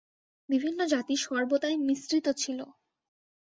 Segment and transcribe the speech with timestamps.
[0.49, 2.59] বিভিন্ন জাতি সর্বদাই মিশ্রিত ছিল।